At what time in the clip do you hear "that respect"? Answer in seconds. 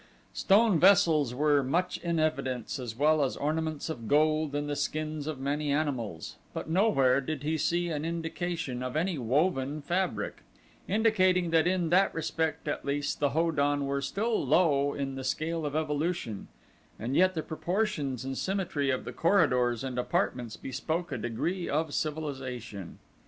11.91-12.67